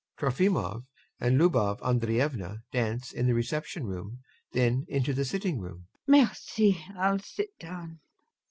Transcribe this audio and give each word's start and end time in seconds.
][TROFIMOV 0.19 0.87
and 1.19 1.39
LUBOV 1.39 1.79
ANDREYEVNA 1.83 2.63
dance 2.71 3.11
in 3.13 3.27
the 3.27 3.35
reception 3.35 3.85
room, 3.85 4.23
then 4.51 4.83
into 4.89 5.13
the 5.13 5.23
sitting 5.25 5.59
room.] 5.59 5.89
LUBOV. 6.07 6.07
Merci. 6.07 6.83
I'll 6.97 7.19
sit 7.19 7.55
down. 7.59 7.99